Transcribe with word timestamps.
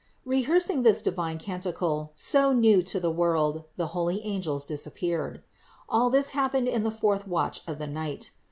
Rehearsing 0.25 0.81
this 0.81 1.03
divine 1.03 1.37
canticle, 1.37 2.11
so 2.15 2.53
new 2.53 2.81
to 2.81 2.99
the 2.99 3.11
world, 3.11 3.65
the 3.77 3.85
holy 3.93 4.19
angels 4.23 4.65
disappeared. 4.65 5.43
All 5.87 6.09
this 6.09 6.29
happened 6.29 6.67
in 6.67 6.81
the 6.81 6.89
fourth 6.89 7.27
watch 7.27 7.61
of 7.67 7.77
the 7.77 7.85
night. 7.85 8.31